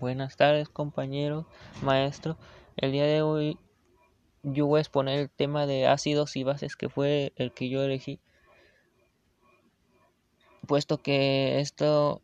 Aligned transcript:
Buenas 0.00 0.38
tardes 0.38 0.70
compañeros, 0.70 1.44
maestro. 1.82 2.38
El 2.78 2.92
día 2.92 3.04
de 3.04 3.20
hoy 3.20 3.58
yo 4.42 4.64
voy 4.64 4.78
a 4.78 4.80
exponer 4.80 5.18
el 5.18 5.28
tema 5.28 5.66
de 5.66 5.86
ácidos 5.86 6.36
y 6.36 6.42
bases 6.42 6.74
que 6.74 6.88
fue 6.88 7.34
el 7.36 7.52
que 7.52 7.68
yo 7.68 7.82
elegí. 7.82 8.18
Puesto 10.66 11.02
que 11.02 11.60
esto, 11.60 12.22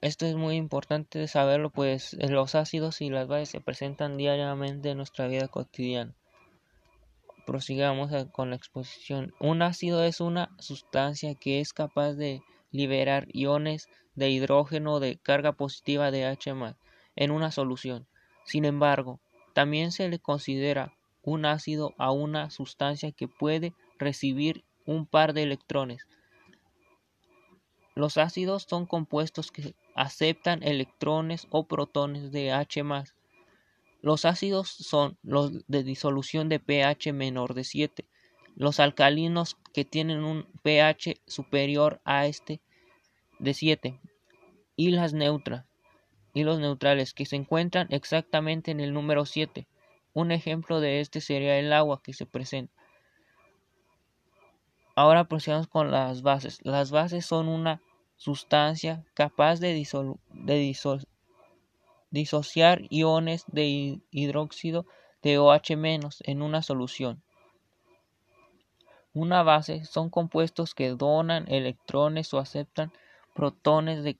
esto 0.00 0.26
es 0.26 0.34
muy 0.34 0.56
importante 0.56 1.28
saberlo, 1.28 1.70
pues 1.70 2.14
los 2.14 2.56
ácidos 2.56 3.00
y 3.02 3.08
las 3.08 3.28
bases 3.28 3.50
se 3.50 3.60
presentan 3.60 4.16
diariamente 4.16 4.90
en 4.90 4.96
nuestra 4.96 5.28
vida 5.28 5.46
cotidiana. 5.46 6.16
Prosigamos 7.46 8.10
con 8.32 8.50
la 8.50 8.56
exposición. 8.56 9.32
Un 9.38 9.62
ácido 9.62 10.02
es 10.02 10.20
una 10.20 10.50
sustancia 10.58 11.36
que 11.36 11.60
es 11.60 11.72
capaz 11.72 12.14
de 12.14 12.42
liberar 12.70 13.26
iones 13.32 13.88
de 14.14 14.30
hidrógeno 14.30 15.00
de 15.00 15.18
carga 15.18 15.52
positiva 15.52 16.10
de 16.10 16.24
H 16.24 16.52
en 17.16 17.30
una 17.30 17.50
solución. 17.50 18.06
Sin 18.44 18.64
embargo, 18.64 19.20
también 19.52 19.92
se 19.92 20.08
le 20.08 20.18
considera 20.18 20.94
un 21.22 21.44
ácido 21.44 21.94
a 21.98 22.12
una 22.12 22.50
sustancia 22.50 23.12
que 23.12 23.28
puede 23.28 23.74
recibir 23.98 24.64
un 24.86 25.06
par 25.06 25.32
de 25.34 25.42
electrones. 25.42 26.06
Los 27.94 28.16
ácidos 28.16 28.66
son 28.68 28.86
compuestos 28.86 29.50
que 29.50 29.74
aceptan 29.94 30.62
electrones 30.62 31.46
o 31.50 31.66
protones 31.66 32.32
de 32.32 32.52
H. 32.52 32.82
Los 34.00 34.24
ácidos 34.24 34.68
son 34.70 35.18
los 35.22 35.66
de 35.66 35.82
disolución 35.82 36.48
de 36.48 36.60
pH 36.60 37.12
menor 37.12 37.54
de 37.54 37.64
7. 37.64 38.06
Los 38.56 38.80
alcalinos 38.80 39.56
que 39.74 39.84
tienen 39.84 40.24
un 40.24 40.46
pH 40.62 41.20
superior 41.26 42.00
a 42.04 42.26
este 42.26 42.60
de 43.40 43.54
7 43.54 44.00
y 44.76 44.90
las 44.90 45.12
neutras 45.12 45.64
y 46.32 46.44
los 46.44 46.60
neutrales 46.60 47.12
que 47.12 47.26
se 47.26 47.36
encuentran 47.36 47.88
exactamente 47.90 48.70
en 48.70 48.80
el 48.80 48.92
número 48.92 49.26
7. 49.26 49.66
Un 50.12 50.32
ejemplo 50.32 50.80
de 50.80 51.00
este 51.00 51.20
sería 51.20 51.58
el 51.58 51.72
agua 51.72 52.02
que 52.02 52.12
se 52.12 52.26
presenta. 52.26 52.72
Ahora 54.94 55.24
procedamos 55.24 55.66
con 55.66 55.90
las 55.90 56.22
bases. 56.22 56.60
Las 56.62 56.90
bases 56.90 57.24
son 57.24 57.48
una 57.48 57.80
sustancia 58.16 59.04
capaz 59.14 59.60
de, 59.60 59.72
de 60.32 60.76
disociar 62.10 62.82
iones 62.90 63.44
de 63.46 64.00
hidróxido 64.10 64.86
de 65.22 65.38
OH- 65.38 66.22
en 66.24 66.42
una 66.42 66.62
solución. 66.62 67.22
Una 69.12 69.42
base 69.42 69.84
son 69.84 70.10
compuestos 70.10 70.74
que 70.74 70.90
donan 70.90 71.50
electrones 71.50 72.32
o 72.32 72.38
aceptan 72.38 72.92
protones 73.34 74.02
de 74.02 74.18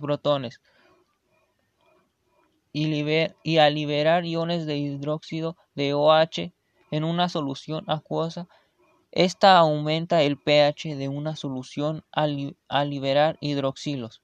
protones 0.00 0.60
y, 2.72 3.04
y 3.42 3.58
al 3.58 3.74
liberar 3.74 4.24
iones 4.24 4.66
de 4.66 4.76
hidróxido 4.76 5.56
de 5.74 5.94
OH 5.94 6.52
en 6.90 7.04
una 7.04 7.28
solución 7.28 7.84
acuosa, 7.88 8.48
esta 9.10 9.58
aumenta 9.58 10.22
el 10.22 10.36
pH 10.36 10.96
de 10.96 11.08
una 11.08 11.34
solución 11.34 12.04
al, 12.12 12.56
al 12.68 12.90
liberar 12.90 13.38
hidroxilos. 13.40 14.22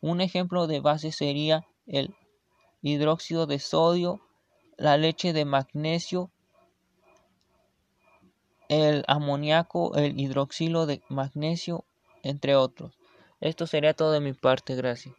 Un 0.00 0.20
ejemplo 0.20 0.66
de 0.66 0.80
base 0.80 1.12
sería 1.12 1.66
el 1.86 2.14
hidróxido 2.82 3.46
de 3.46 3.58
sodio, 3.58 4.20
la 4.76 4.96
leche 4.96 5.32
de 5.32 5.44
magnesio, 5.44 6.30
el 8.70 9.04
amoníaco, 9.08 9.94
el 9.96 10.18
hidroxilo 10.18 10.86
de 10.86 11.02
magnesio, 11.08 11.84
entre 12.22 12.54
otros. 12.54 12.92
Esto 13.40 13.66
sería 13.66 13.94
todo 13.94 14.12
de 14.12 14.20
mi 14.20 14.32
parte, 14.32 14.76
gracias. 14.76 15.14